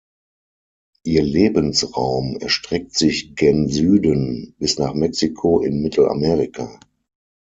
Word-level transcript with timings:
Ihr 1.03 1.21
Lebensraum 1.21 2.35
erstreckt 2.39 2.95
sich 2.97 3.35
gen 3.35 3.67
Süden 3.69 4.55
bis 4.57 4.79
nach 4.79 4.95
Mexiko 4.95 5.59
in 5.59 5.83
Mittelamerika. 5.83 6.79